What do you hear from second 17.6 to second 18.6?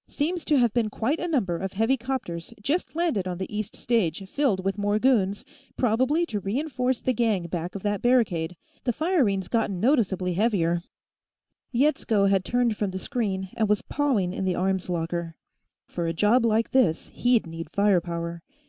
firepower.